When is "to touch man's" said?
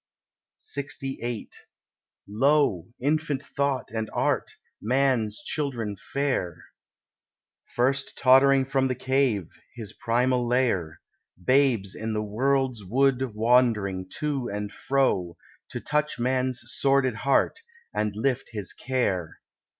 15.69-16.61